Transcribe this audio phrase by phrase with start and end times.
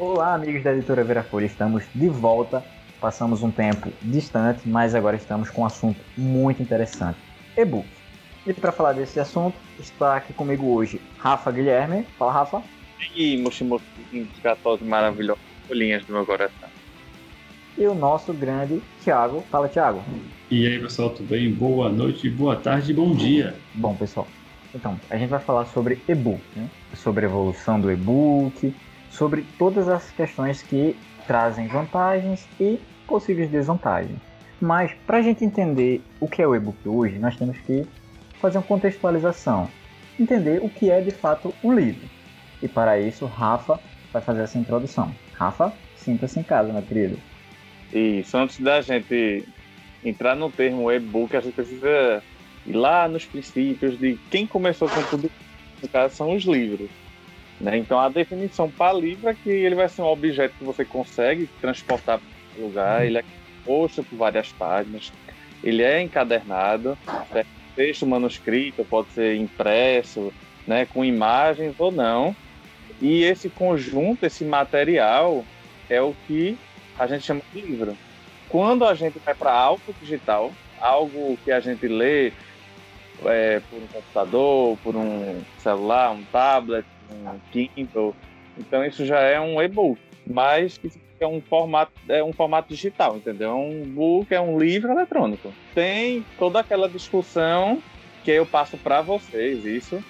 [0.00, 2.64] Olá, amigos da editora Vera Folha, estamos de volta.
[2.98, 7.18] Passamos um tempo distante, mas agora estamos com um assunto muito interessante:
[7.54, 7.86] e-book.
[8.46, 12.06] E para falar desse assunto, está aqui comigo hoje Rafa Guilherme.
[12.18, 12.62] Fala, Rafa.
[13.14, 13.84] E Moshimoto,
[14.42, 16.70] gatos maravilhosos, folhinhas do meu coração.
[17.76, 19.44] E o nosso grande Thiago.
[19.50, 20.02] Fala, Thiago.
[20.50, 21.52] E aí, pessoal, tudo bem?
[21.52, 23.54] Boa noite, boa tarde, bom dia.
[23.74, 24.26] Bom, pessoal,
[24.74, 26.70] então, a gente vai falar sobre e-book, né?
[26.94, 28.74] sobre a evolução do e-book,
[29.10, 30.96] sobre todas as questões que
[31.26, 34.18] trazem vantagens e possíveis desvantagens.
[34.60, 37.86] Mas para a gente entender o que é o e-book hoje, nós temos que
[38.40, 39.68] fazer uma contextualização,
[40.18, 42.08] entender o que é de fato um livro.
[42.62, 43.80] E para isso, Rafa
[44.12, 45.14] vai fazer essa introdução.
[45.34, 47.18] Rafa, sinta-se em casa, meu querido.
[47.92, 49.46] Isso, antes da gente
[50.04, 52.22] entrar no termo e-book, a gente precisa
[52.66, 55.30] ir lá nos princípios de quem começou com tudo,
[55.82, 56.88] no caso, são os livros.
[57.60, 57.76] Né?
[57.76, 61.46] Então a definição para livro é que ele vai ser um objeto que você consegue
[61.60, 63.24] transportar para lugar, ele é
[63.62, 65.12] composto por várias páginas,
[65.62, 66.96] ele é encadernado,
[67.34, 67.44] é
[67.76, 70.32] texto manuscrito, pode ser impresso,
[70.66, 72.34] né, com imagens ou não.
[73.00, 75.44] E esse conjunto, esse material,
[75.88, 76.58] é o que
[76.98, 77.96] a gente chama de livro.
[78.48, 82.32] Quando a gente vai para algo digital, algo que a gente lê
[83.24, 88.14] é, por um computador, por um celular, um tablet, um Kindle.
[88.58, 90.80] Então isso já é um e-book, mas
[91.18, 93.50] é um formato é um formato digital, entendeu?
[93.50, 95.52] É um book é um livro eletrônico.
[95.74, 97.82] Tem toda aquela discussão
[98.24, 100.02] que eu passo para vocês isso.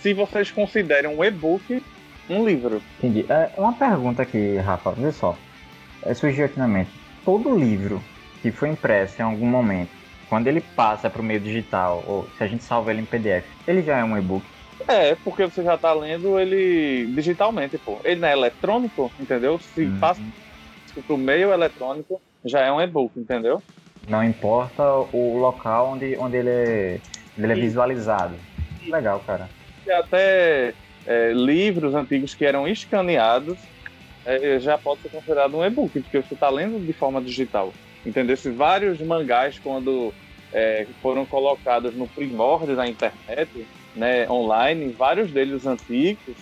[0.00, 1.82] Se vocês consideram um e-book
[2.28, 2.82] um livro.
[2.98, 3.26] Entendi.
[3.28, 4.92] É uma pergunta aqui, Rafa.
[4.92, 5.36] Vê só.
[6.02, 6.90] É, surgiu aqui na mente.
[7.24, 8.02] Todo livro
[8.40, 9.90] que foi impresso em algum momento,
[10.28, 13.44] quando ele passa para o meio digital, ou se a gente salva ele em PDF,
[13.66, 14.44] ele já é um e-book?
[14.88, 17.98] É, porque você já tá lendo ele digitalmente, pô.
[18.04, 19.58] Ele não é eletrônico, entendeu?
[19.58, 19.98] Se uhum.
[19.98, 20.20] passa
[21.06, 23.62] pro meio eletrônico, já é um e-book, entendeu?
[24.08, 24.82] Não importa
[25.12, 27.00] o local onde, onde ele, é,
[27.38, 28.34] ele é visualizado.
[28.86, 29.48] Legal, cara.
[29.86, 30.74] E até
[31.06, 33.58] é, livros antigos que eram escaneados
[34.24, 37.72] é, já pode ser considerado um e-book, porque você está lendo de forma digital.
[38.04, 38.36] Entendeu?
[38.36, 40.12] Se vários mangás, quando
[40.52, 46.36] é, foram colocados no primórdio da internet, né, online, vários deles antigos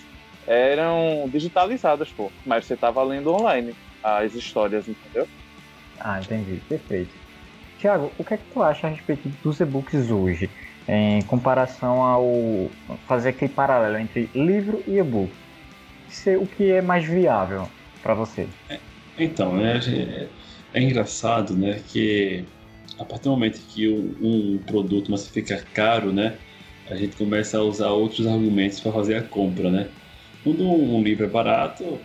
[0.47, 3.73] eram digitalizados, pô, mas você estava lendo online
[4.03, 5.29] as histórias, entendeu?
[5.99, 7.15] Ah, entendi, perfeito.
[7.79, 10.51] Tiago, o que é que tu acha a respeito dos e-books hoje,
[10.89, 12.71] em comparação ao
[13.07, 15.33] fazer aquele paralelo entre livro e e-book?
[16.39, 17.69] O que é mais viável
[18.03, 18.49] para você?
[18.69, 18.81] É,
[19.19, 20.29] então, né, é,
[20.75, 22.45] é engraçado, né, que
[22.99, 26.39] a partir do momento que um, um produto mas fica caro, né,
[26.91, 29.89] a gente começa a usar outros argumentos para fazer a compra, né?
[30.43, 32.01] Quando um livro é barato,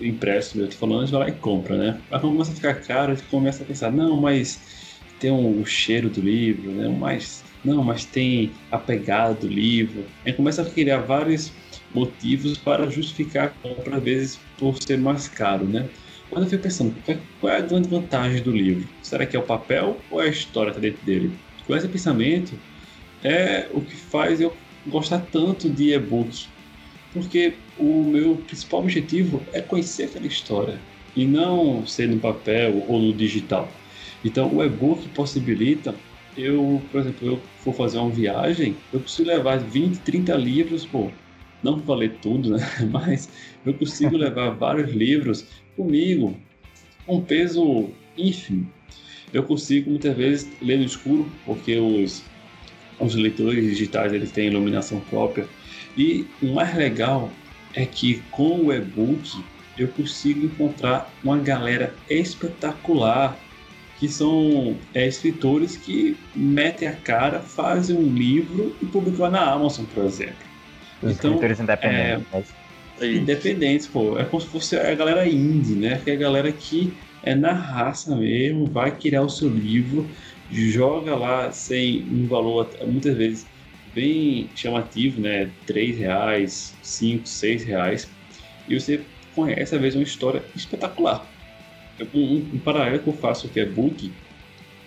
[0.00, 2.00] impresso, eu tô falando, a gente vai lá e compra, né?
[2.10, 4.60] Mas quando começa a ficar caro, a gente começa a pensar, não, mas
[5.20, 6.88] tem um, o cheiro do livro, né?
[6.88, 10.04] Mas, não, mas tem a pegada do livro.
[10.24, 11.52] Aí começa a criar vários
[11.94, 15.88] motivos para justificar a compra, às vezes por ser mais caro, né?
[16.28, 16.94] Quando eu fico pensando,
[17.40, 18.88] qual é a grande vantagem do livro?
[19.00, 21.32] Será que é o papel ou é a história que está dentro dele?
[21.64, 22.58] Com esse pensamento,
[23.26, 24.56] é o que faz eu
[24.86, 26.46] gostar tanto de e-book.
[27.12, 30.78] Porque o meu principal objetivo é conhecer aquela história
[31.14, 33.68] e não ser no papel ou no digital.
[34.24, 35.94] Então, o e-book possibilita
[36.36, 41.10] eu, por exemplo, eu for fazer uma viagem, eu consigo levar 20, 30 livros, pô,
[41.62, 42.58] não vou ler tudo, né?
[42.92, 43.28] Mas
[43.64, 46.36] eu consigo levar vários livros comigo,
[47.06, 48.70] com peso ínfimo.
[49.32, 52.22] Eu consigo muitas vezes ler no escuro, porque os
[52.98, 55.46] os leitores digitais eles têm iluminação própria.
[55.96, 57.30] E o mais legal
[57.74, 59.42] é que com o e-book
[59.78, 63.38] eu consigo encontrar uma galera espetacular
[63.98, 69.86] que são é, escritores que metem a cara, fazem um livro e publicam na Amazon,
[69.94, 70.34] por exemplo.
[71.02, 72.54] Os então, escritores independentes.
[73.00, 74.18] É, independentes, pô.
[74.18, 76.00] É como se fosse a galera indie, né?
[76.02, 80.06] Que é a galera que é na raça mesmo, vai criar o seu livro
[80.50, 83.46] joga lá sem um valor muitas vezes
[83.94, 85.50] bem chamativo, né?
[85.66, 88.08] Três reais, cinco, seis reais,
[88.68, 89.00] e você
[89.34, 91.26] conhece às vezes uma história espetacular.
[92.14, 94.12] Um, um paralelo que eu faço que é book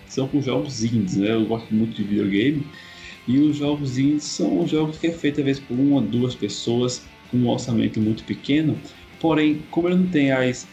[0.06, 1.32] são com jogos indies, né?
[1.32, 2.64] Eu gosto muito de videogame
[3.26, 7.02] e os jogos indies são jogos que é feito às vezes por uma, duas pessoas
[7.30, 8.78] com um orçamento muito pequeno,
[9.20, 10.66] porém como ele não tem as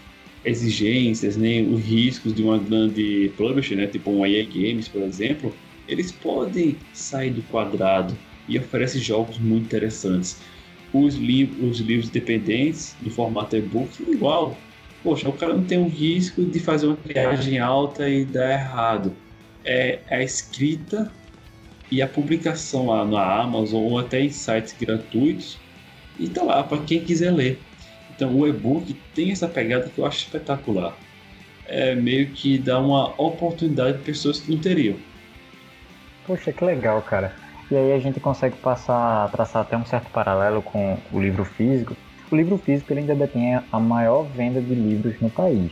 [0.46, 5.54] exigências, nem os riscos de uma grande publisher, né, tipo um EA Games, por exemplo,
[5.88, 8.18] eles podem sair do quadrado
[8.48, 10.38] e oferecem jogos muito interessantes.
[10.94, 14.58] os, li os livros dependentes do formato e-book igual.
[15.04, 19.14] Poxa, o cara não tem um risco de fazer uma viagem alta e dar errado.
[19.64, 21.12] É a escrita
[21.92, 25.58] e a publicação lá na Amazon ou até em sites gratuitos
[26.20, 27.60] e tá lá para quem quiser ler.
[28.18, 30.98] Então o e-book tem essa pegada que eu acho espetacular.
[31.68, 34.98] É meio que dá uma oportunidade de pessoas que não teriam.
[36.26, 37.32] Poxa, que legal, cara.
[37.70, 41.96] E aí a gente consegue passar, traçar até um certo paralelo com o livro físico.
[42.32, 45.72] O livro físico ainda detém a maior venda de livros no país.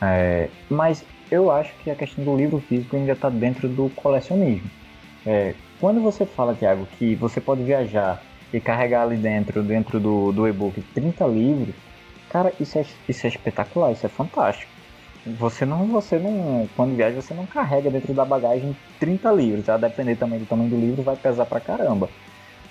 [0.00, 4.68] É, mas eu acho que a questão do livro físico ainda está dentro do colecionismo.
[5.26, 10.32] É, quando você fala, Tiago, que você pode viajar e carregar ali dentro, dentro do,
[10.32, 11.74] do e-book 30 livros,
[12.28, 14.70] cara, isso é, isso é espetacular, isso é fantástico.
[15.24, 19.76] Você não, você não, quando viaja, você não carrega dentro da bagagem 30 livros, a
[19.76, 22.08] depender também do tamanho do livro, vai pesar pra caramba.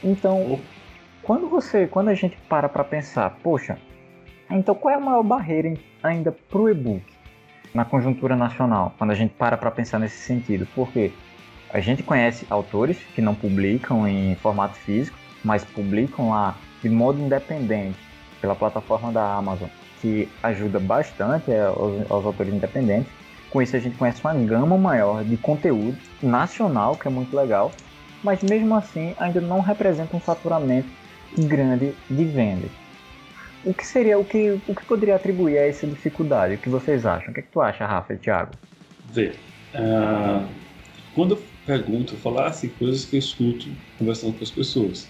[0.03, 0.59] Então,
[1.23, 3.77] quando você, quando a gente para para pensar, poxa,
[4.49, 5.73] então qual é a maior barreira
[6.03, 7.03] ainda pro e-book
[7.73, 8.93] na conjuntura nacional?
[8.97, 11.13] Quando a gente para para pensar nesse sentido, porque
[11.69, 17.19] a gente conhece autores que não publicam em formato físico, mas publicam lá de modo
[17.19, 17.97] independente
[18.39, 19.69] pela plataforma da Amazon
[20.01, 23.11] que ajuda bastante é, aos, aos autores independentes.
[23.51, 27.71] Com isso a gente conhece uma gama maior de conteúdo nacional, que é muito legal,
[28.23, 30.87] mas mesmo assim ainda não representa um faturamento
[31.37, 32.71] grande de vendas.
[33.63, 36.55] O que seria, o que, o que poderia atribuir a essa dificuldade?
[36.55, 37.29] O que vocês acham?
[37.29, 38.51] O que, é que tu acha, Rafa e Thiago?
[39.11, 39.33] Vê,
[39.75, 40.47] uh,
[41.13, 45.07] quando eu pergunto, eu falo assim, coisas que eu escuto conversando com as pessoas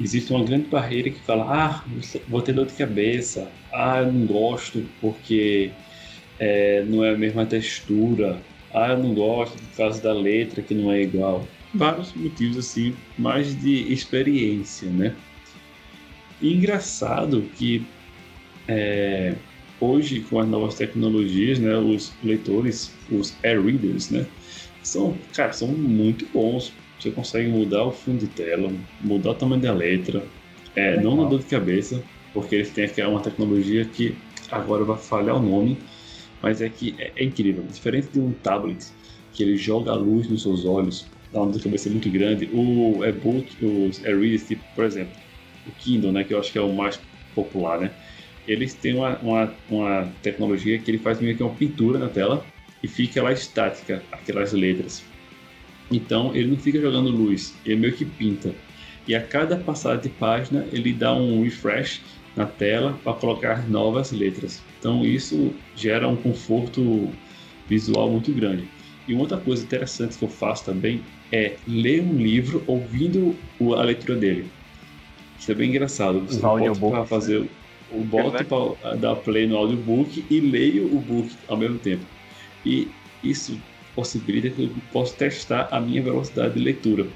[0.00, 1.84] existe uma grande barreira que fala: ah,
[2.28, 5.70] vou ter dor de cabeça, ah, eu não gosto porque
[6.38, 8.40] é, não é a mesma textura,
[8.72, 11.46] ah, eu não gosto por causa da letra que não é igual.
[11.72, 15.14] Vários motivos assim, mais de experiência, né?
[16.40, 17.84] E engraçado que
[18.68, 19.34] é,
[19.80, 24.26] hoje com as novas tecnologias, né, os leitores, os e-readers, né,
[24.82, 26.72] são, cara, são muito bons
[27.04, 28.72] você consegue mudar o fundo de tela,
[29.02, 30.24] mudar o tamanho da letra,
[30.74, 32.02] é, não na dor de cabeça,
[32.32, 34.16] porque eles têm aqui uma tecnologia que
[34.50, 35.78] agora vai falhar o nome,
[36.40, 37.62] mas é que é, é incrível.
[37.70, 38.86] Diferente de um tablet
[39.34, 42.48] que ele joga a luz nos seus olhos, dá uma dor de cabeça muito grande,
[42.52, 45.12] o e-book, os e-readers, tipo, por exemplo,
[45.66, 46.98] o Kindle, né, que eu acho que é o mais
[47.34, 47.90] popular, né?
[48.46, 52.44] Eles têm uma, uma, uma tecnologia que ele faz meio que uma pintura na tela
[52.82, 55.13] e fica lá estática, aquelas letras.
[55.94, 58.54] Então ele não fica jogando luz, ele meio que pinta.
[59.06, 62.00] E a cada passada de página ele dá um refresh
[62.34, 64.62] na tela para colocar novas letras.
[64.78, 67.10] Então isso gera um conforto
[67.68, 68.68] visual muito grande.
[69.06, 73.36] E uma outra coisa interessante que eu faço também é ler um livro ouvindo
[73.76, 74.46] a leitura dele.
[75.38, 76.20] Isso é bem engraçado.
[76.20, 77.46] Você bota para fazer
[77.92, 82.04] o boto para dar play no audiobook e leio o book ao mesmo tempo.
[82.64, 82.88] E
[83.22, 83.60] isso
[83.94, 87.06] possibilita que eu possa testar a minha velocidade de leitura.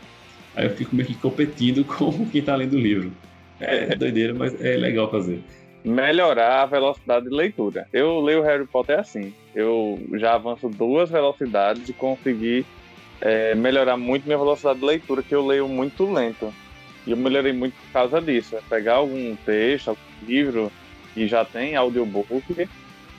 [0.55, 3.13] Aí eu fico meio que competindo com quem está lendo o livro.
[3.61, 5.43] É, doideira, mas é legal fazer.
[5.85, 7.87] Melhorar a velocidade de leitura.
[7.93, 9.33] Eu leio Harry Potter assim.
[9.55, 12.65] Eu já avanço duas velocidades e consegui
[13.21, 16.53] é, melhorar muito minha velocidade de leitura, que eu leio muito lento.
[17.07, 18.57] E eu melhorei muito por causa disso.
[18.57, 20.71] É pegar algum texto, algum livro
[21.15, 22.69] que já tem audiobook,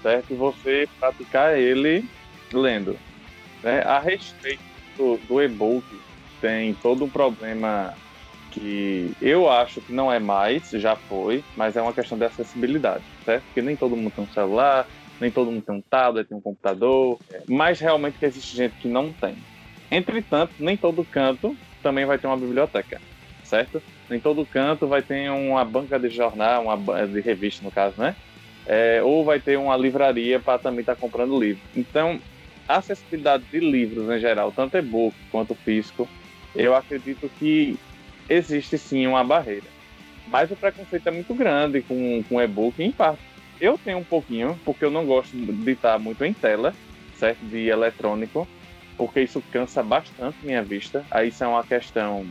[0.01, 0.31] certo?
[0.31, 2.05] E você praticar ele
[2.53, 2.97] lendo.
[3.63, 3.81] Né?
[3.81, 4.63] A respeito
[4.97, 5.85] do, do e-book,
[6.39, 7.93] tem todo um problema
[8.51, 13.05] que eu acho que não é mais, já foi, mas é uma questão de acessibilidade,
[13.23, 13.45] certo?
[13.45, 14.87] Porque nem todo mundo tem um celular,
[15.19, 18.87] nem todo mundo tem um tablet, tem um computador, mas realmente que existe gente que
[18.87, 19.37] não tem.
[19.91, 22.99] Entretanto, nem todo canto também vai ter uma biblioteca,
[23.43, 23.83] certo?
[24.09, 28.15] Nem todo canto vai ter uma banca de jornal, uma de revista no caso, né?
[28.67, 31.61] É, ou vai ter uma livraria para também estar tá comprando livro.
[31.75, 32.19] Então,
[32.69, 36.07] acessibilidade de livros em geral, tanto e-book quanto físico,
[36.55, 37.77] eu acredito que
[38.29, 39.65] existe sim uma barreira.
[40.27, 43.23] Mas o preconceito é muito grande com, com e-book, em parte.
[43.59, 46.73] Eu tenho um pouquinho, porque eu não gosto de estar muito em tela,
[47.15, 47.43] certo?
[47.45, 48.47] De eletrônico,
[48.95, 51.03] porque isso cansa bastante minha vista.
[51.09, 52.25] Aí isso é uma questão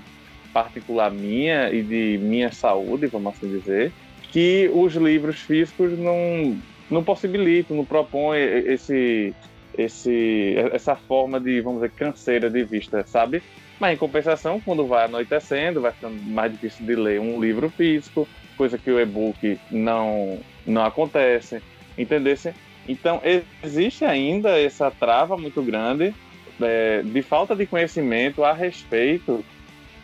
[0.52, 3.92] particular minha e de minha saúde, vamos assim dizer,
[4.30, 9.34] que os livros físicos não, não possibilitam, não propõem esse
[9.78, 13.40] esse, essa forma de, vamos dizer, canseira de vista, sabe?
[13.78, 18.28] Mas em compensação, quando vai anoitecendo, vai ficando mais difícil de ler um livro físico,
[18.56, 21.62] coisa que o e-book não, não acontece,
[21.96, 22.52] entendesse?
[22.88, 23.22] Então,
[23.62, 26.12] existe ainda essa trava muito grande
[26.60, 29.44] é, de falta de conhecimento a respeito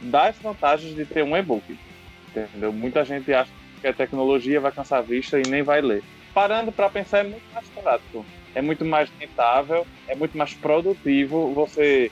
[0.00, 1.76] das vantagens de ter um e-book.
[2.28, 2.72] Entendeu?
[2.72, 3.50] Muita gente acha
[3.80, 6.04] que a tecnologia vai cansar a vista e nem vai ler.
[6.32, 11.52] Parando para pensar, é muito mais prático, é muito mais rentável, é muito mais produtivo
[11.52, 12.10] você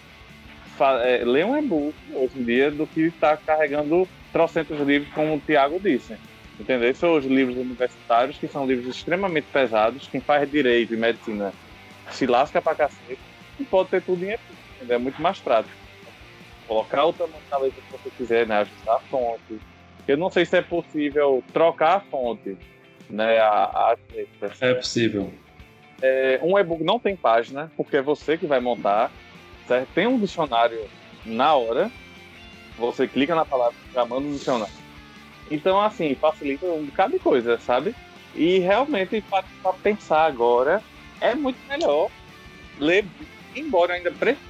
[1.04, 5.37] é, ler um e-book hoje em dia do que estar tá carregando trocentos livros, como
[5.37, 6.16] o Tiago disse.
[6.58, 6.94] Entendeu?
[6.94, 10.08] São os livros universitários, que são livros extremamente pesados.
[10.08, 11.52] Quem faz direito e medicina
[12.11, 13.18] se lasca pra cacete
[13.58, 14.92] e pode ter tudo em e-book.
[14.92, 15.75] É muito mais prático.
[16.66, 18.58] Colocar o tamanho da letra que você quiser, né?
[18.58, 19.58] Ajustar a fonte.
[20.06, 22.56] Eu não sei se é possível trocar a fonte,
[23.08, 23.38] né?
[23.40, 24.62] As letras.
[24.62, 25.32] É possível.
[26.02, 29.11] É, um e-book não tem página, porque é você que vai montar.
[29.66, 29.88] Certo?
[29.94, 30.85] Tem um dicionário
[31.25, 31.90] na hora.
[32.76, 34.75] Você clica na palavra, já manda o dicionário.
[35.50, 37.94] Então, assim, facilita um bocado de coisa, sabe?
[38.35, 40.82] E realmente, para pensar agora,
[41.21, 42.11] é muito melhor
[42.78, 43.04] ler,
[43.54, 44.40] embora ainda precise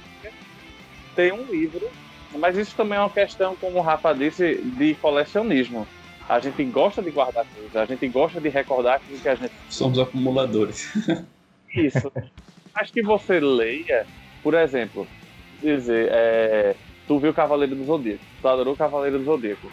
[1.15, 1.89] ter um livro.
[2.35, 5.87] Mas isso também é uma questão, como o Rafa disse, de colecionismo.
[6.27, 9.51] A gente gosta de guardar coisas, a gente gosta de recordar aquilo que a gente.
[9.69, 10.91] Somos acumuladores.
[11.73, 12.11] Isso.
[12.73, 14.05] Mas que você leia,
[14.41, 15.07] por exemplo,
[15.61, 16.75] dizer, é,
[17.07, 19.71] tu viu Cavaleiro do Zodíaco, tu adorou Cavaleiro do Zodíaco,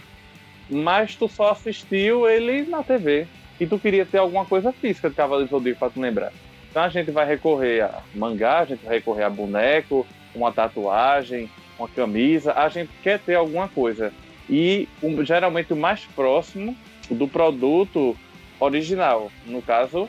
[0.68, 3.26] mas tu só assistiu ele na TV
[3.58, 6.32] e tu queria ter alguma coisa física de Cavaleiro do Zodíaco para tu lembrar.
[6.70, 11.50] Então a gente vai recorrer a mangá, a gente vai recorrer a boneco, uma tatuagem,
[11.78, 14.12] uma camisa, a gente quer ter alguma coisa.
[14.48, 16.76] E um, geralmente o mais próximo
[17.10, 18.16] do produto
[18.60, 20.08] original, no caso,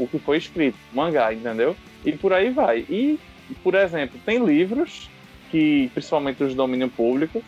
[0.00, 1.76] o que foi escrito, mangá, entendeu?
[2.04, 2.80] E por aí vai.
[2.88, 3.18] E,
[3.62, 5.10] por exemplo, tem livros
[5.50, 7.42] que, principalmente os de domínio público,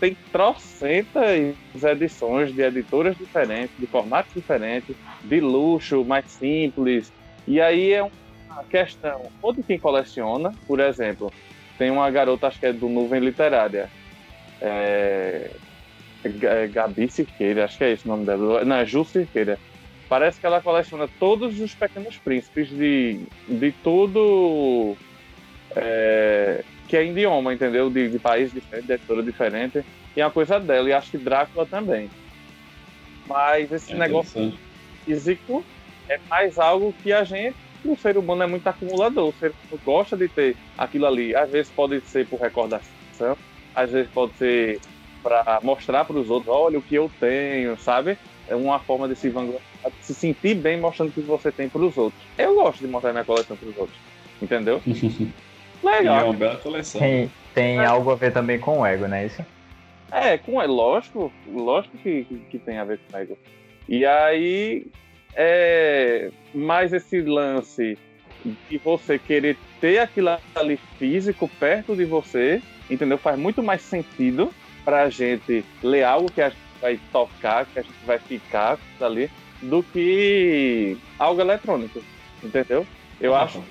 [0.00, 1.54] tem trocentas
[1.84, 7.12] edições de editoras diferentes, de formatos diferentes, de luxo, mais simples.
[7.46, 11.30] E aí é uma questão, ou de quem coleciona, por exemplo,
[11.78, 13.90] tem uma garota, acho que é do Nuvem Literária,
[14.60, 15.50] é,
[16.24, 19.58] é Gabi Siqueira, acho que é esse o nome dela, não, é Ju Siqueira.
[20.10, 24.96] Parece que ela coleciona todos os Pequenos Príncipes de, de tudo
[25.76, 27.88] é, que é idioma, entendeu?
[27.88, 29.84] De, de país diferente, de editora diferente.
[30.16, 32.10] E é uma coisa dela, e acho que Drácula também.
[33.28, 34.52] Mas esse é negócio
[35.04, 35.64] físico
[36.08, 39.28] é mais algo que a gente, o ser humano é muito acumulador.
[39.28, 41.36] O ser humano gosta de ter aquilo ali.
[41.36, 43.36] Às vezes pode ser por recordação,
[43.76, 44.80] às vezes pode ser
[45.22, 48.18] para mostrar para os outros, olha o que eu tenho, sabe?
[48.50, 51.68] É uma forma de se vangloriar, de se sentir bem mostrando o que você tem
[51.68, 52.20] para os outros.
[52.36, 53.96] Eu gosto de mostrar minha coleção para os outros,
[54.42, 54.82] entendeu?
[55.82, 56.02] Legal.
[56.02, 57.00] E é uma bela coleção.
[57.00, 57.84] Tem, tem é.
[57.84, 59.46] algo a ver também com o ego, não é isso?
[60.10, 63.38] É, com é lógico, lógico que, que tem a ver com o ego.
[63.88, 64.86] E aí,
[65.34, 67.96] é, mais esse lance
[68.68, 73.16] de você querer ter aquilo ali físico perto de você, entendeu?
[73.16, 74.52] Faz muito mais sentido
[74.84, 78.78] para a gente ler algo que a gente vai tocar, que a gente vai ficar
[79.00, 79.30] ali,
[79.62, 82.02] do que algo eletrônico,
[82.42, 82.86] entendeu?
[83.20, 83.64] Eu ah, acho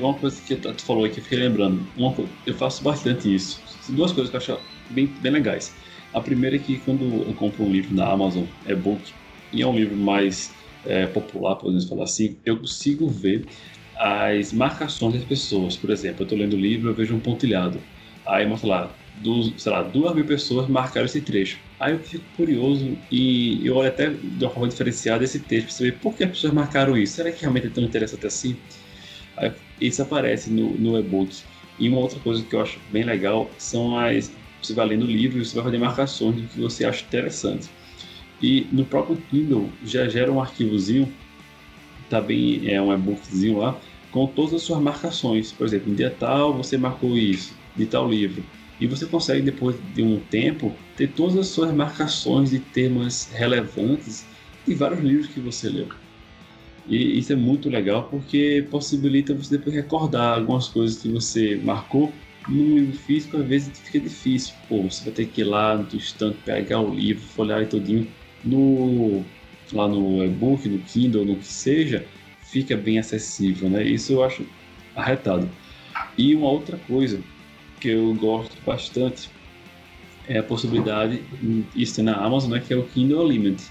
[0.00, 1.86] uma coisa que tu falou aqui, eu fiquei lembrando.
[1.96, 2.14] Uma,
[2.46, 3.62] eu faço bastante isso.
[3.92, 5.76] Duas coisas que eu acho bem, bem legais.
[6.12, 9.12] A primeira é que quando eu compro um livro na Amazon, é book,
[9.52, 10.54] e é um livro mais
[10.86, 13.46] é, popular, podemos falar assim, eu consigo ver
[13.96, 15.76] as marcações das pessoas.
[15.76, 17.82] Por exemplo, eu estou lendo o livro, eu vejo um pontilhado.
[18.26, 21.58] Aí mostra lá, dos, sei lá, duas mil pessoas marcaram esse trecho.
[21.78, 25.74] Aí eu fico curioso e eu olho até de uma forma diferenciada esse texto para
[25.74, 27.14] saber por que as pessoas marcaram isso.
[27.14, 28.56] Será que realmente é tão interessante assim?
[29.36, 31.42] Aí isso aparece no, no e-book.
[31.78, 34.32] E uma outra coisa que eu acho bem legal são as.
[34.62, 37.68] Você vai lendo o livro e você vai fazer marcações do que você acha interessante.
[38.40, 41.12] E no próprio Kindle já gera um arquivozinho,
[42.08, 43.78] tá bem, é um e-bookzinho lá,
[44.10, 45.52] com todas as suas marcações.
[45.52, 48.44] Por exemplo, em dia tal você marcou isso, de tal livro.
[48.80, 54.26] E você consegue, depois de um tempo, ter todas as suas marcações de temas relevantes
[54.66, 55.88] de vários livros que você leu.
[56.86, 62.12] E isso é muito legal porque possibilita você depois recordar algumas coisas que você marcou.
[62.46, 64.54] No livro físico, às vezes fica difícil.
[64.68, 68.06] Pô, você vai ter que ir lá no estante, pegar o livro, folhear e todinho.
[68.44, 69.24] No,
[69.72, 72.04] lá no e-book, no Kindle, no que seja,
[72.42, 73.82] fica bem acessível, né?
[73.82, 74.44] Isso eu acho
[74.94, 75.48] arretado.
[76.18, 77.18] E uma outra coisa
[77.84, 79.28] que eu gosto bastante
[80.26, 81.22] é a possibilidade,
[81.76, 83.62] isso tem na Amazon, né, que é o Kindle Unlimited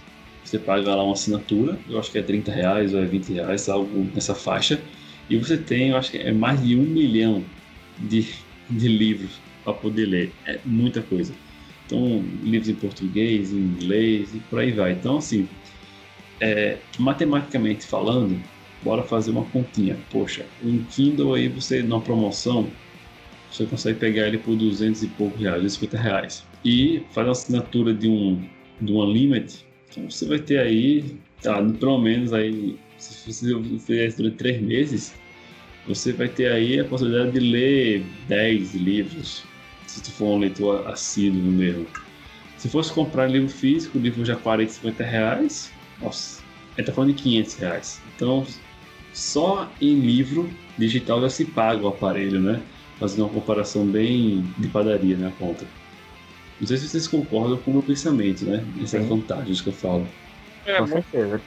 [0.43, 3.69] você paga lá uma assinatura, eu acho que é 30 reais ou é 20 reais,
[3.69, 4.79] algo nessa faixa,
[5.29, 7.43] e você tem, eu acho que é mais de um milhão
[7.97, 8.27] de,
[8.69, 10.33] de livros para poder ler.
[10.45, 11.33] É muita coisa.
[11.85, 14.91] Então, livros em português, em inglês e por aí vai.
[14.91, 15.47] Então, assim,
[16.41, 18.39] é, matematicamente falando,
[18.83, 19.97] bora fazer uma continha.
[20.11, 22.69] Poxa, um Kindle aí você, numa promoção,
[23.53, 26.45] você consegue pegar ele por 200 e poucos reais, 250 reais.
[26.65, 28.43] E faz uma assinatura de um,
[28.81, 34.07] de um Unlimited, então você vai ter aí, tá, pelo menos aí, se você fizer
[34.07, 35.13] isso durante três meses,
[35.87, 39.43] você vai ter aí a possibilidade de ler 10 livros,
[39.85, 41.85] se tu for um leitor assíduo mesmo.
[42.57, 46.41] Se fosse comprar livro físico, o livro já 40, 50 reais, nossa,
[46.77, 48.01] ele tá falando de 500 reais.
[48.15, 48.47] Então,
[49.13, 52.61] só em livro digital já se paga o aparelho, né?
[53.03, 55.65] Fazendo uma comparação bem de padaria na né, conta.
[56.57, 58.63] Não sei se vocês concordam com o meu pensamento, né?
[58.81, 60.07] Essas vantagens que eu falo.
[60.65, 61.41] É, com certeza.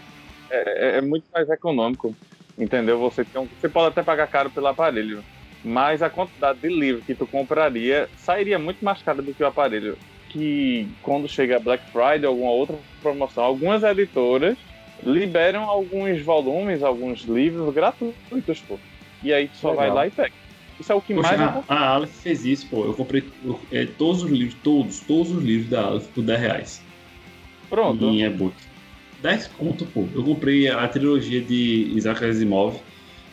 [0.51, 2.15] É, é, é, muito mais econômico,
[2.59, 2.99] entendeu?
[2.99, 5.25] Você, tem um, você pode até pagar caro pelo aparelho,
[5.65, 9.47] mas a quantidade de livro que tu compraria sairia muito mais caro do que o
[9.47, 9.97] aparelho.
[10.29, 14.59] Que quando chega Black Friday, alguma outra promoção, algumas editoras
[15.03, 18.79] liberam alguns volumes, alguns livros gratuitos, pô.
[19.23, 19.87] E aí tu só Legal.
[19.87, 20.46] vai lá e pega.
[20.79, 21.65] Isso é o que Poxa, mais.
[21.69, 22.85] A, a Aleph fez isso, pô.
[22.85, 26.41] Eu comprei eu, é, todos os livros, todos, todos os livros da Aleph por 10
[26.41, 26.83] reais.
[27.69, 28.05] Pronto.
[28.05, 28.55] Em e-book.
[29.23, 30.07] 10 conto, pô.
[30.15, 32.79] Eu comprei a trilogia de Isaac Asimov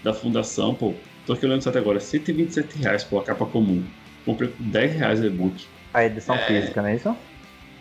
[0.04, 0.94] da Fundação, pô.
[1.26, 2.00] Tô aqui olhando até agora.
[2.00, 3.84] 127 reais, pô, a capa comum.
[4.26, 5.66] Comprei por 10 reais o e-book.
[5.94, 6.40] A edição é...
[6.40, 7.16] física, não é isso?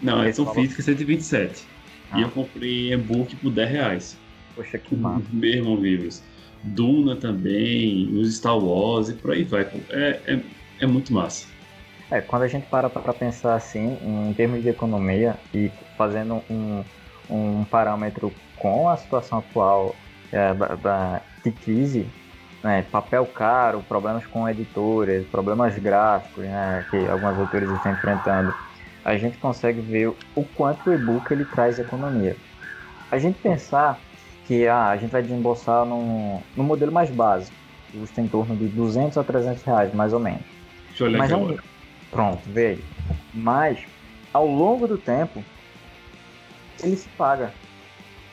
[0.02, 1.64] Não, a edição física é 127.
[2.10, 2.18] Ah.
[2.18, 4.18] E eu comprei e-book por 10 reais.
[4.54, 5.24] Poxa, que massa.
[5.32, 6.22] Mesmo livros.
[6.62, 9.62] Duna também, os Star Wars e por aí vai.
[9.90, 10.40] É, é,
[10.80, 11.46] é muito massa.
[12.10, 16.84] É, quando a gente para para pensar assim, em termos de economia e fazendo um,
[17.30, 19.96] um parâmetro com a situação atual
[20.30, 22.06] é, da, da, de crise,
[22.62, 28.54] né, papel caro, problemas com editores, problemas gráficos né, que algumas autores estão enfrentando,
[29.04, 32.36] a gente consegue ver o quanto o e-book ele traz economia.
[33.10, 33.98] A gente pensar
[34.46, 37.56] que ah, a gente vai desembolsar no, no modelo mais básico,
[37.92, 40.42] custa em torno de 200 a 300 reais, mais ou menos.
[40.88, 41.44] Deixa eu olhar Mas é um...
[41.44, 41.62] agora.
[42.10, 42.84] Pronto, veio.
[43.32, 43.78] Mas,
[44.32, 45.42] ao longo do tempo,
[46.82, 47.52] ele se paga.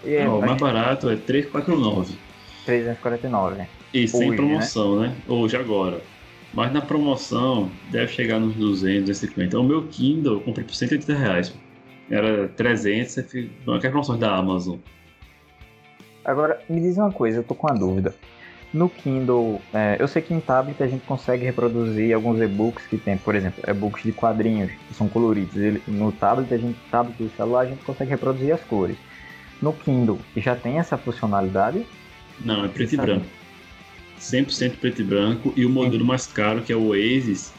[0.04, 2.18] É, Não, o mais barato é 349.
[2.66, 3.68] 349, né?
[3.94, 5.08] E sem Hoje, promoção, né?
[5.08, 5.16] né?
[5.28, 6.02] Hoje, agora.
[6.54, 9.60] Mas na promoção deve chegar nos 200, 250.
[9.60, 11.54] O meu Kindle eu comprei por 180 reais.
[12.10, 13.16] Era 300,
[13.66, 14.78] não é que é promoção da Amazon.
[16.30, 18.14] Agora, me diz uma coisa, eu tô com uma dúvida.
[18.72, 23.00] No Kindle, é, eu sei que em tablet a gente consegue reproduzir alguns e-books que
[23.00, 25.56] tem, por exemplo, e-books de quadrinhos que são coloridos.
[25.56, 28.96] Ele, no tablet, a gente, tablet do celular, a gente consegue reproduzir as cores.
[29.60, 31.84] No Kindle, já tem essa funcionalidade?
[32.42, 33.26] Não, é preto e branco.
[34.20, 35.52] 100% preto e branco.
[35.56, 37.52] E o modelo mais caro, que é o Oasis,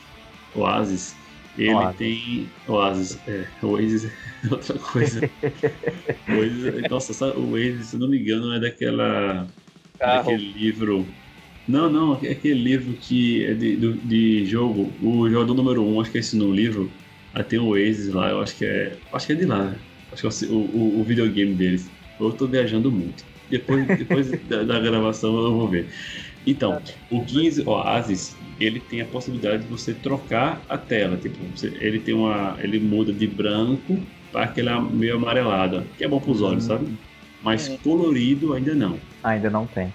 [0.55, 1.17] Oasis,
[1.57, 1.97] ele Oasis.
[1.97, 2.53] tem.
[2.67, 3.47] Oasis, é.
[3.63, 4.13] Oasis é
[4.51, 5.31] outra coisa.
[6.29, 9.47] Oasis, nossa, o Oasis, se não me engano, é daquela.
[9.99, 10.33] Carro.
[10.33, 11.07] Daquele livro.
[11.67, 14.93] Não, não, é aquele livro que é de, de, de jogo.
[15.03, 16.91] O jogador número 1, um, acho que é esse no livro.
[17.35, 18.97] Aí tem o Oasis lá, eu acho que é.
[19.13, 19.77] Acho que é de lá.
[20.13, 21.91] Acho que é o, o, o videogame deles.
[22.19, 23.25] Eu tô viajando muito.
[23.49, 25.89] Depois, depois da, da gravação eu vou ver.
[26.47, 31.17] Então, o 15 Oasis, ele tem a possibilidade de você trocar a tela.
[31.17, 32.57] Tipo, você, ele tem uma.
[32.61, 33.99] ele muda de branco
[34.31, 36.95] para aquela meio amarelada, que é bom para os olhos, sabe?
[37.43, 37.79] Mas é.
[37.79, 38.99] colorido ainda não.
[39.25, 39.93] Ainda não tem.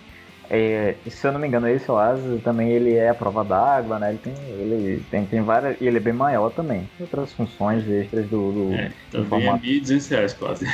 [0.50, 4.10] É, se eu não me engano, esse Oasis também ele é a prova d'água, né?
[4.10, 5.80] Ele tem, ele tem, tem várias.
[5.82, 6.88] E ele é bem maior também.
[7.00, 8.52] Outras funções extras do.
[8.52, 10.66] do é, também do é 1.200 reais quase.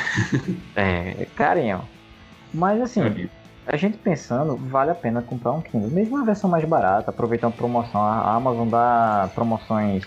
[0.76, 1.82] é, carinho.
[2.52, 3.28] Mas assim.
[3.66, 5.90] A gente pensando, vale a pena comprar um Kindle.
[5.90, 8.02] Mesmo a versão mais barata, aproveitando promoção.
[8.02, 10.04] A Amazon dá promoções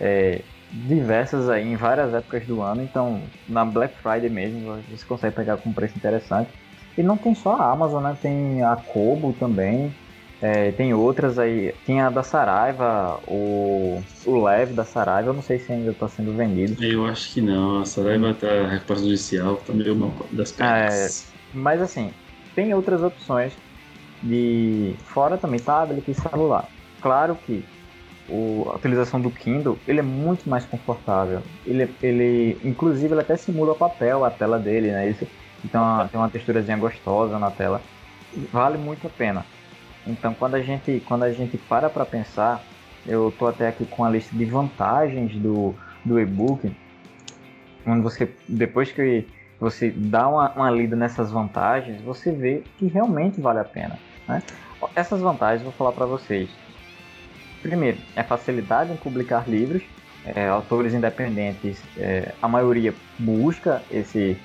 [0.00, 2.82] é, diversas aí em várias épocas do ano.
[2.82, 6.50] Então, na Black Friday mesmo, você consegue pegar com um preço interessante.
[6.96, 8.16] E não tem só a Amazon, né?
[8.20, 9.92] Tem a Kobo também.
[10.40, 11.74] É, tem outras aí.
[11.86, 15.30] Tem a da Saraiva, o, o Leve da Saraiva.
[15.30, 16.82] Eu não sei se ainda está sendo vendido.
[16.82, 17.80] Eu acho que não.
[17.80, 21.32] A Saraiva está recuperação judicial, tá meio uma das pernas.
[21.32, 22.12] É, mas assim,
[22.54, 23.52] tem outras opções
[24.22, 26.68] de fora também tablet e celular.
[27.00, 27.64] Claro que
[28.28, 31.42] o, a utilização do Kindle ele é muito mais confortável.
[31.66, 35.08] Ele, ele inclusive ele até simula papel a tela dele, né?
[35.08, 35.26] Isso,
[35.64, 37.80] então tem uma texturazinha gostosa na tela.
[38.52, 39.44] Vale muito a pena.
[40.06, 42.62] Então quando a gente quando a gente para para pensar,
[43.06, 46.70] eu tô até aqui com a lista de vantagens do do e-book,
[47.86, 49.26] onde você depois que
[49.62, 53.96] você dá uma, uma lida nessas vantagens, você vê que realmente vale a pena.
[54.26, 54.42] Né?
[54.96, 56.50] Essas vantagens vou falar para vocês.
[57.62, 59.84] Primeiro, é facilidade em publicar livros.
[60.24, 64.36] É, autores independentes, é, a maioria busca esse.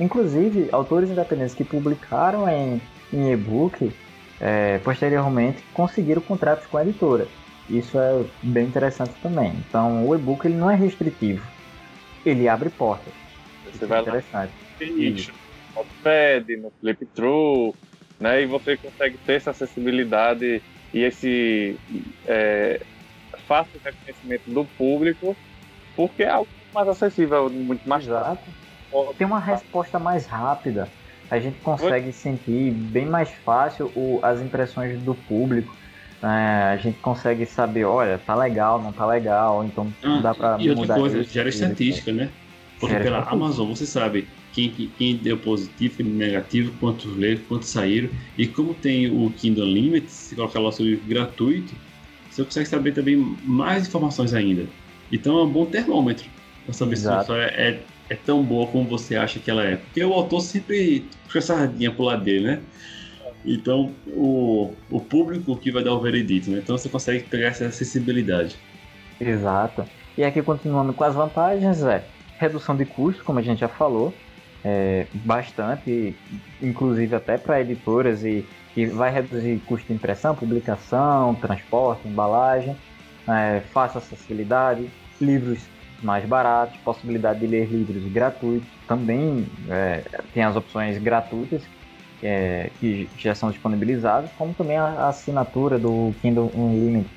[0.00, 2.80] Inclusive, autores independentes que publicaram em,
[3.12, 3.92] em e-book,
[4.40, 7.28] é, posteriormente conseguiram contratos com a editora.
[7.70, 9.52] Isso é bem interessante também.
[9.68, 11.46] Então, o e-book ele não é restritivo,
[12.26, 13.12] ele abre portas.
[13.64, 14.52] Você Isso vai é interessante.
[14.52, 14.63] lá
[15.74, 17.74] no Pad, no Flip Through,
[18.20, 18.42] né?
[18.42, 21.78] E você consegue ter essa acessibilidade e esse
[22.26, 22.80] é,
[23.46, 25.36] fácil reconhecimento do público,
[25.96, 28.52] porque é algo mais acessível, muito mais Exato.
[29.18, 30.88] Tem uma resposta mais rápida.
[31.28, 32.12] A gente consegue Oi?
[32.12, 35.76] sentir bem mais fácil o, as impressões do público.
[36.22, 40.56] É, a gente consegue saber, olha, tá legal, não tá legal, então ah, dá pra
[40.60, 42.30] e outra coisa, gera estatística, né?
[42.78, 47.42] Porque gera pela Amazon você sabe quem, quem deu positivo, quem deu negativo, quantos leram,
[47.48, 48.08] quantos saíram.
[48.38, 51.74] E como tem o Kindle Unlimited, se colocar lá o seu livro gratuito,
[52.30, 54.66] você consegue saber também mais informações ainda.
[55.10, 56.26] Então é um bom termômetro
[56.64, 57.14] para saber Exato.
[57.14, 59.76] se a história é, é tão boa como você acha que ela é.
[59.76, 62.60] Porque o autor sempre puxa essa sardinha pro lado dele, né?
[63.44, 66.60] Então, o, o público que vai dar o veredito, né?
[66.62, 68.56] Então você consegue pegar essa acessibilidade.
[69.20, 69.84] Exato.
[70.16, 72.04] E aqui continuando com as vantagens, é
[72.38, 74.14] redução de custo, como a gente já falou,
[74.64, 76.16] é, bastante,
[76.62, 78.44] inclusive até para editoras e,
[78.76, 82.76] e vai reduzir custo de impressão, publicação, transporte, embalagem,
[83.28, 84.88] é, fácil acessibilidade,
[85.20, 85.60] livros
[86.02, 91.62] mais baratos, possibilidade de ler livros gratuitos, também é, tem as opções gratuitas
[92.22, 97.10] é, que já são disponibilizadas, como também a, assinatura do Kindle Unlimited,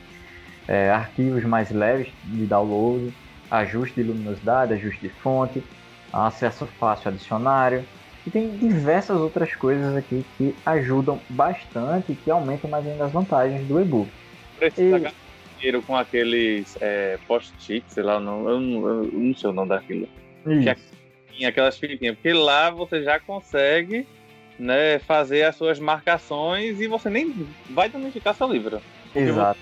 [0.68, 3.14] é, arquivos mais leves de download,
[3.50, 5.64] ajuste de luminosidade, ajuste de fonte,
[6.12, 7.86] acesso fácil a dicionário,
[8.26, 13.12] e tem diversas outras coisas aqui que ajudam bastante e que aumentam mais ainda as
[13.12, 14.10] vantagens do e-book.
[14.60, 15.56] Precisa e...
[15.56, 19.70] dinheiro com aqueles é, post-it, sei lá, não, eu, não, eu não sei o nome
[19.70, 20.10] daquilo.
[20.44, 24.06] Que é, aquelas fitinhas, porque lá você já consegue
[24.60, 27.34] né, fazer as suas marcações e você nem
[27.70, 28.82] vai danificar seu livro.
[29.16, 29.60] Exato.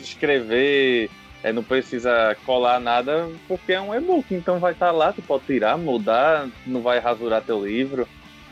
[0.00, 1.08] Escrever
[1.42, 5.22] é, não precisa colar nada porque é um e-book, então vai estar tá lá, tu
[5.22, 8.06] pode tirar, mudar, não vai rasurar teu livro,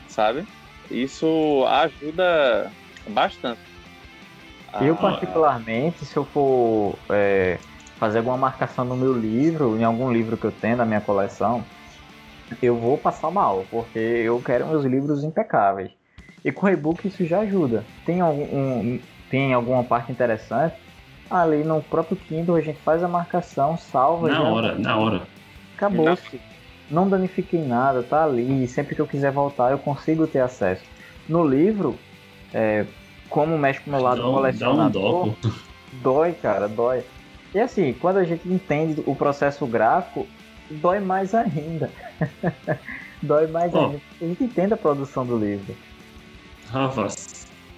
[0.06, 0.46] sabe?
[0.90, 2.70] Isso ajuda
[3.08, 3.60] bastante.
[4.80, 7.58] Eu, ah, particularmente, se eu for é,
[7.98, 11.64] fazer alguma marcação no meu livro, em algum livro que eu tenho na minha coleção,
[12.62, 15.90] eu vou passar mal, porque eu quero meus livros impecáveis.
[16.44, 17.84] E com e-book isso já ajuda.
[18.04, 20.76] Tem, algum, um, tem alguma parte interessante?
[21.30, 24.28] Ali no próprio Kindle a gente faz a marcação, salva.
[24.28, 24.42] Na já...
[24.42, 25.22] hora, na hora.
[25.76, 26.40] Acabou-se.
[26.90, 28.66] Não danifiquei nada, tá ali.
[28.68, 30.84] Sempre que eu quiser voltar, eu consigo ter acesso.
[31.28, 31.96] No livro,
[32.54, 32.86] é,
[33.28, 35.52] como mexe com o meu lado dá, colecionador, dá um
[36.02, 37.02] dói, cara, dói.
[37.54, 40.26] E assim, quando a gente entende o processo gráfico,
[40.70, 41.90] dói mais ainda.
[43.20, 43.78] dói mais oh.
[43.78, 44.00] ainda.
[44.20, 45.74] A gente entende a produção do livro.
[46.70, 47.08] Rafa,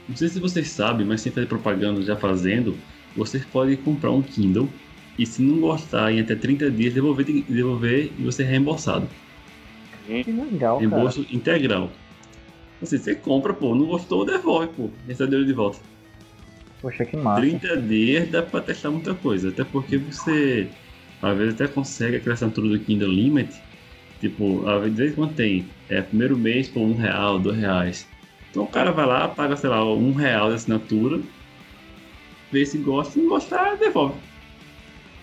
[0.09, 2.77] não sei se vocês sabem, mas sem fazer propaganda já fazendo,
[3.19, 4.69] você pode comprar um Kindle
[5.19, 9.09] e se não gostar em até 30 dias, devolver, devolver e você é reembolsado.
[10.07, 11.37] Que legal, Reembolso cara.
[11.37, 11.91] integral.
[12.81, 14.91] Assim, você compra, pô, não gostou, devolve, pô.
[15.07, 15.79] Recebe dinheiro de volta.
[16.81, 17.41] Poxa, que massa.
[17.41, 20.69] 30 dias dá pra testar muita coisa, até porque você
[21.21, 23.53] às vezes até consegue aquela assinatura do Kindle Limit.
[24.21, 28.07] Tipo, às vezes tem, é primeiro mês por um real, dois reais.
[28.51, 31.21] Então o cara vai lá, paga, sei lá, um real de assinatura,
[32.51, 34.15] vê se gosta, se não gostar, devolve.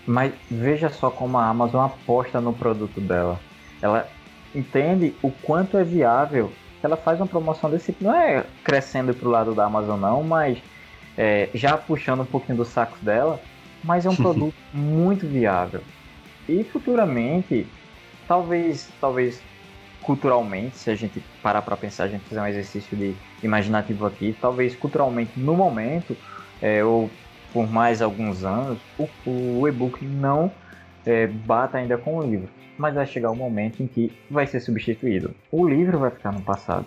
[0.06, 3.40] Mas veja só como a Amazon aposta no produto dela.
[3.82, 4.08] Ela
[4.54, 6.52] entende o quanto é viável.
[6.82, 8.04] Ela faz uma promoção desse tipo.
[8.04, 10.58] Não é crescendo pro lado da Amazon, não, mas
[11.18, 13.40] é, já puxando um pouquinho do saco dela
[13.86, 15.80] mas é um produto muito viável.
[16.48, 17.66] E futuramente,
[18.26, 19.40] talvez, talvez
[20.02, 24.36] culturalmente, se a gente parar para pensar, a gente fizer um exercício de imaginativo aqui,
[24.40, 26.16] talvez culturalmente no momento,
[26.60, 27.10] é, ou
[27.52, 30.50] por mais alguns anos, o, o e-book não
[31.04, 32.48] é, bata ainda com o livro.
[32.76, 35.34] Mas vai chegar um momento em que vai ser substituído.
[35.50, 36.84] O livro vai ficar no passado.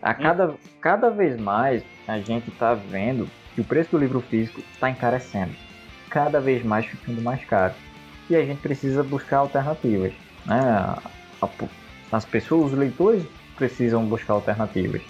[0.00, 4.60] A cada, cada vez mais a gente está vendo que o preço do livro físico
[4.72, 5.52] está encarecendo
[6.10, 7.72] cada vez mais ficando mais caro.
[8.28, 10.12] E a gente precisa buscar alternativas.
[10.44, 10.96] Né?
[12.12, 13.24] As pessoas, os leitores,
[13.56, 15.00] precisam buscar alternativas.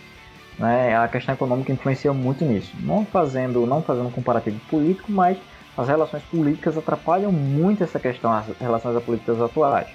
[0.60, 0.94] Né?
[0.94, 2.76] A questão econômica influencia muito nisso.
[2.82, 5.38] Não fazendo, não fazendo um comparativo político, mas
[5.76, 9.88] as relações políticas atrapalham muito essa questão, as relações políticas atuais.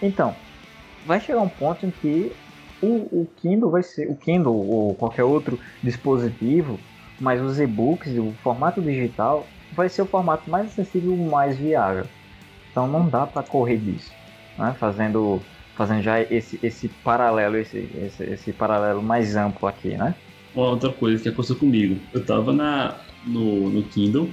[0.00, 0.34] Então,
[1.04, 2.32] vai chegar um ponto em que
[2.80, 6.80] o, o Kindle vai ser, o Kindle ou qualquer outro dispositivo,
[7.20, 12.06] mas os e-books, o formato digital, vai ser o formato mais acessível mais viável.
[12.70, 14.14] Então não dá para correr disso,
[14.56, 14.74] né?
[14.78, 15.42] fazendo,
[15.80, 20.14] fazendo já esse, esse paralelo, esse, esse, esse paralelo mais amplo aqui, né?
[20.54, 24.28] Outra coisa que aconteceu comigo, eu tava na, no, no Kindle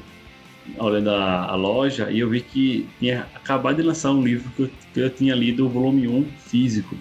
[0.78, 4.64] olhando a, a, loja e eu vi que tinha acabado de lançar um livro que
[4.64, 6.98] eu, que eu tinha lido, o volume 1 físico.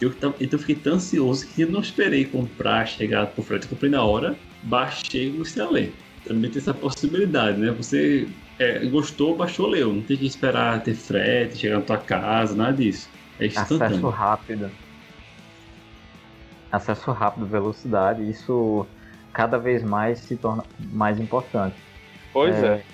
[0.00, 3.64] Eu, então eu fiquei tão ansioso que eu não esperei comprar, chegar por frente.
[3.64, 5.92] Eu comprei na hora, baixei e comecei a ler.
[6.24, 7.72] Também tem essa possibilidade, né?
[7.72, 9.92] Você é, gostou, baixou, leu.
[9.92, 13.08] Não tem que esperar ter frete, chegar na tua casa, nada disso.
[13.40, 13.86] É instantâneo.
[13.86, 14.70] Acesso rápido.
[16.70, 18.86] Acesso rápido, velocidade, isso
[19.32, 21.74] cada vez mais se torna mais importante.
[22.32, 22.66] Pois é.
[22.66, 22.84] é.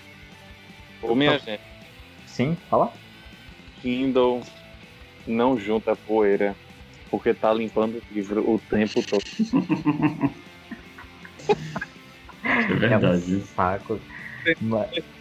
[1.03, 1.61] Ô, minha gente.
[2.27, 2.93] Sim, fala.
[3.83, 4.41] Kindle
[5.27, 6.55] não junta poeira,
[7.11, 9.25] porque tá limpando o livro o tempo todo.
[12.45, 13.35] é verdade.
[13.35, 14.01] É um saco.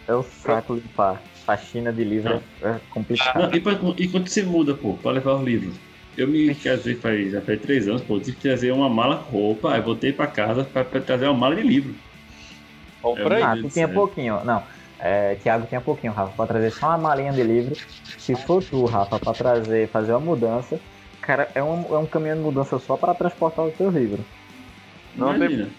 [0.08, 1.20] É um saco limpar.
[1.46, 3.56] Faxina de livro é, é complicado.
[3.56, 5.72] e, pra, e quando você muda, pô, pra levar o livro?
[6.18, 9.30] Eu me casei faz, já faz três anos, pô, tive que trazer uma mala com
[9.30, 11.94] roupa, aí voltei pra casa pra, pra trazer uma mala de livro.
[13.00, 14.64] Compra é, ah, tu tinha pouquinho, não.
[14.98, 17.76] É, Thiago tinha pouquinho, Rafa, pra trazer só uma malinha de livro.
[18.18, 20.80] Se for tu, Rafa, pra trazer, fazer uma mudança,
[21.20, 24.24] cara, é um, é um caminhão de mudança só para transportar o teu livro.
[25.14, 25.70] Não tem.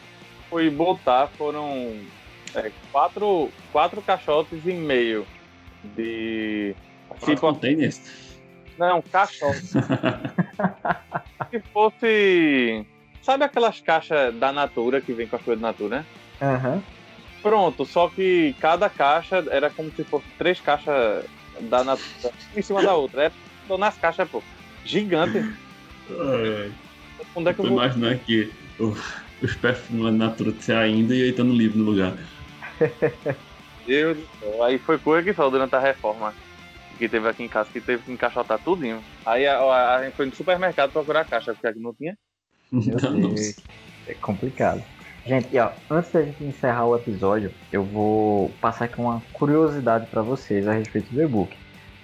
[0.49, 1.93] Fui botar, foram
[2.55, 5.27] é, quatro, quatro caixotes e meio
[5.95, 6.75] de.
[7.19, 8.01] Tipo, containers?
[8.77, 9.67] Não, caixote.
[11.49, 12.85] Se fosse.
[13.21, 16.05] Sabe aquelas caixas da Natura que vem com as coisas da Natura, né?
[16.41, 16.81] Uhum.
[17.41, 21.25] Pronto, só que cada caixa era como se fosse três caixas
[21.61, 23.25] da Natura em cima da outra.
[23.25, 24.41] É nas caixas, pô.
[24.85, 25.39] Gigante.
[26.09, 26.69] É.
[27.35, 31.33] Onde é que eu, eu vou imaginar que os perfumes da Natura ainda e aí
[31.33, 32.13] tá no livro no lugar.
[33.87, 34.63] Deus do céu.
[34.63, 36.33] Aí foi coisa que falou durante a reforma
[36.97, 39.01] que teve aqui em casa, que teve que encaixotar tudinho.
[39.25, 42.17] Aí a, a, a gente foi no supermercado procurar a caixa, porque aqui não tinha.
[44.07, 44.83] é complicado.
[45.25, 50.21] Gente, ó, antes da gente encerrar o episódio, eu vou passar aqui uma curiosidade para
[50.21, 51.55] vocês a respeito do e-book.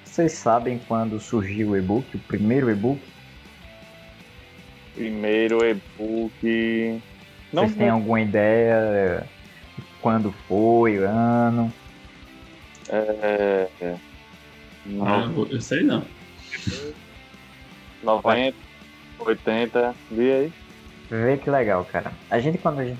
[0.03, 3.01] Vocês sabem quando surgiu o e-book, o primeiro e-book?
[4.93, 7.01] Primeiro e-book.
[7.51, 9.25] Não Vocês têm alguma ideia
[10.03, 11.73] quando foi, o ano?
[12.89, 13.95] É, é.
[14.85, 15.07] Não.
[15.07, 16.05] Ah, eu sei não.
[18.03, 18.57] 90,
[19.17, 20.53] 80, vi aí.
[21.09, 22.11] Vê que legal, cara.
[22.29, 22.99] A gente, quando a gente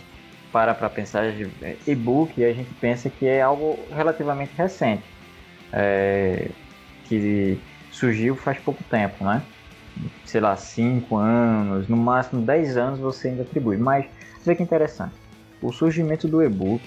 [0.50, 1.50] para para pensar de
[1.86, 5.04] e-book, a gente pensa que é algo relativamente recente.
[5.74, 6.50] É,
[7.06, 7.60] que
[7.92, 9.42] surgiu faz pouco tempo, né?
[10.24, 13.78] Sei lá, 5 anos, no máximo 10 anos você ainda atribui.
[13.78, 14.06] Mas
[14.46, 15.23] vê que interessante.
[15.63, 16.84] O surgimento do e-book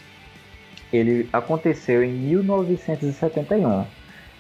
[0.93, 3.85] ele aconteceu em 1971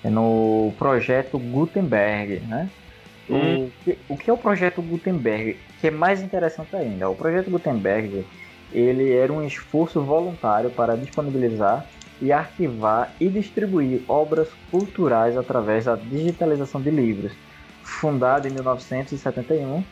[0.04, 2.70] é no projeto Gutenberg, né?
[3.28, 3.64] Hum.
[3.64, 5.58] O, que, o que é o projeto Gutenberg?
[5.80, 7.10] Que é mais interessante ainda.
[7.10, 8.24] O projeto Gutenberg
[8.72, 11.86] ele era um esforço voluntário para disponibilizar
[12.20, 17.32] e arquivar e distribuir obras culturais através da digitalização de livros.
[17.82, 19.82] Fundado em 1971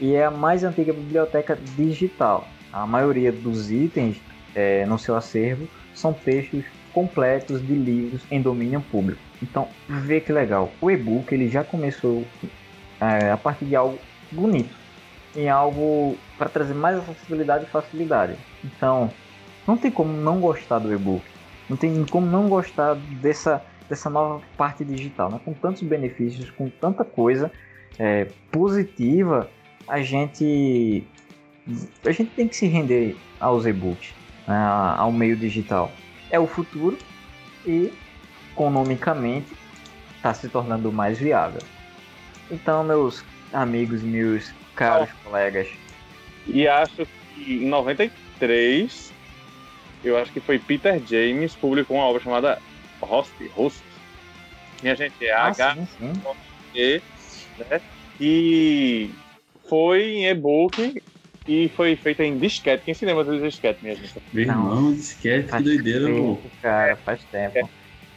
[0.00, 2.46] e é a mais antiga biblioteca digital.
[2.72, 4.20] A maioria dos itens
[4.54, 9.20] é, no seu acervo são textos completos de livros em domínio público.
[9.42, 10.70] Então, vê que legal.
[10.80, 12.24] O e-book ele já começou
[13.00, 13.98] é, a partir de algo
[14.30, 14.74] bonito,
[15.34, 18.36] em algo para trazer mais acessibilidade e facilidade.
[18.64, 19.10] Então,
[19.66, 21.24] não tem como não gostar do e-book.
[21.68, 25.40] Não tem como não gostar dessa, dessa nova parte digital, né?
[25.44, 27.50] Com tantos benefícios, com tanta coisa
[27.98, 29.48] é, positiva,
[29.88, 31.04] a gente
[32.04, 34.12] a gente tem que se render aos e-books,
[34.46, 34.56] né?
[34.96, 35.92] ao meio digital
[36.32, 36.98] é o futuro
[37.64, 37.92] e
[38.50, 39.52] economicamente
[40.16, 41.60] está se tornando mais viável.
[42.50, 43.22] Então, meus
[43.52, 45.28] amigos, meus caros oh.
[45.28, 45.68] colegas.
[46.46, 49.12] E acho que em 93,
[50.02, 52.58] eu acho que foi Peter James publicou uma obra chamada
[53.00, 53.82] Host, Host.
[54.82, 56.12] Minha gente, é ah, H sim, sim.
[56.74, 57.02] E,
[57.58, 57.80] né?
[58.20, 59.10] E
[59.68, 61.02] foi em e-book
[61.46, 62.84] e foi feita em disquete.
[62.84, 64.14] Quem se lembra do disquete, minha gente?
[64.32, 66.48] Meu irmão, disquete, que doideira, tempo, pô.
[66.60, 67.68] Cara, faz tempo.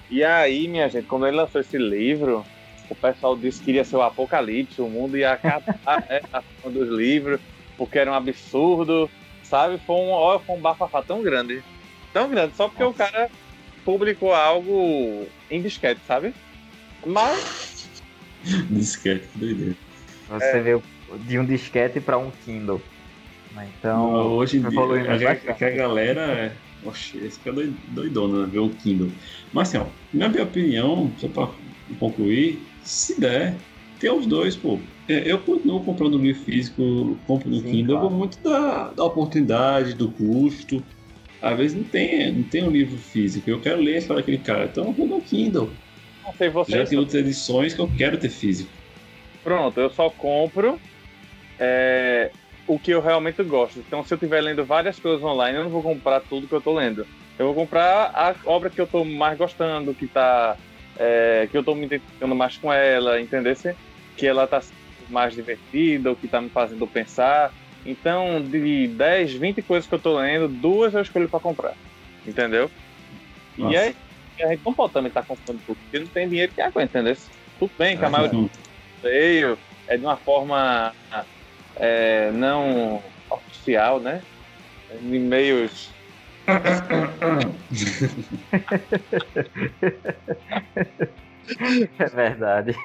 [0.09, 2.45] E aí, minha gente, quando ele lançou esse livro,
[2.89, 6.89] o pessoal disse que iria ser o apocalipse, o mundo ia acabar né, a dos
[6.89, 7.39] livros,
[7.77, 9.09] porque era um absurdo,
[9.43, 9.79] sabe?
[9.79, 11.63] Foi um, ó, foi um bafafá tão grande.
[12.13, 12.93] Tão grande, só porque Nossa.
[12.93, 13.29] o cara
[13.83, 16.33] publicou algo em disquete, sabe?
[17.05, 17.89] Mas.
[18.69, 19.75] disquete, que doideira.
[20.29, 20.59] Você é.
[20.61, 20.81] vê
[21.19, 22.81] de um disquete para um Kindle.
[23.63, 26.21] Então, hoje em dia, a, a, a galera.
[26.21, 28.51] É, oxe, esse cara é doidona, né?
[28.51, 29.11] Ver o Kindle.
[29.53, 31.49] Mas assim, ó, na minha opinião, só pra
[31.99, 33.57] concluir, se der,
[33.99, 34.79] tem os dois, pô.
[35.07, 38.15] É, eu continuo comprando livro físico, compro no Sim, Kindle, claro.
[38.15, 40.83] muito da, da oportunidade, do custo.
[41.41, 43.49] às vezes não tem, não tem um livro físico.
[43.49, 44.65] Eu quero ler a história daquele cara.
[44.65, 45.71] Então eu vou no Kindle.
[46.25, 46.71] Não sei você.
[46.71, 48.71] Já tem outras edições que eu quero ter físico.
[49.43, 50.79] Pronto, eu só compro
[51.59, 52.31] é,
[52.67, 53.79] o que eu realmente gosto.
[53.79, 56.59] Então, se eu estiver lendo várias coisas online, eu não vou comprar tudo que eu
[56.59, 57.05] estou lendo.
[57.37, 60.57] Eu vou comprar a obra que eu estou mais gostando, que tá,
[60.97, 63.55] é, que eu estou me identificando mais com ela, entendeu?
[64.17, 64.61] Que ela está
[65.09, 67.53] mais divertida, ou que está me fazendo pensar.
[67.85, 71.73] Então, de 10, 20 coisas que eu estou lendo, duas eu escolho para comprar.
[72.25, 72.71] Entendeu?
[73.57, 73.73] Nossa.
[73.73, 73.95] E aí,
[74.41, 76.99] a gente não pode também estar tá comprando tudo, porque não tem dinheiro que aguenta,
[76.99, 77.15] entendeu?
[77.59, 78.49] Tudo bem que a maioria
[79.03, 80.93] veio é de uma forma
[81.77, 84.21] é, não oficial, né?
[85.01, 85.89] Em meios.
[91.99, 92.75] é verdade.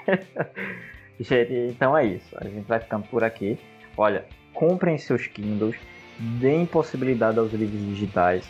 [1.20, 2.36] Gente, então é isso.
[2.36, 3.58] A gente vai ficando por aqui.
[3.96, 4.24] Olha,
[4.54, 5.76] comprem seus Kindles,
[6.18, 8.48] deem possibilidade aos livros digitais.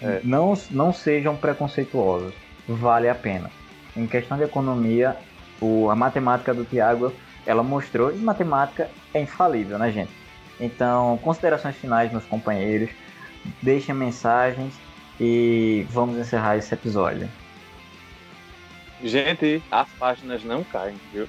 [0.00, 2.34] É, não, não sejam preconceituosos.
[2.66, 3.50] Vale a pena.
[3.96, 5.16] Em questão de economia,
[5.60, 7.12] o, a matemática do Tiago
[7.46, 10.10] ela mostrou e matemática é infalível, né, gente?
[10.58, 12.90] Então, considerações finais, meus companheiros.
[13.62, 14.74] Deixem mensagens
[15.20, 17.28] e vamos encerrar esse episódio.
[19.02, 21.28] Gente, as páginas não caem, viu?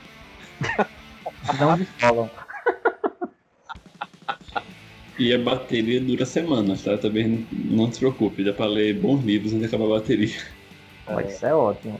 [1.59, 2.29] não falam.
[5.19, 6.97] E a bateria dura semanas, tá?
[6.97, 10.41] Também não se preocupe, dá pra ler bons livros antes de acabar a bateria.
[11.05, 11.99] Pode ser ótimo.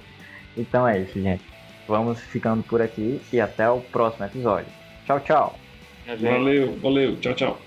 [0.56, 1.44] Então é isso, gente.
[1.88, 4.68] Vamos ficando por aqui e até o próximo episódio.
[5.06, 5.60] Tchau, tchau.
[6.06, 7.16] Valeu, valeu.
[7.18, 7.67] Tchau, tchau.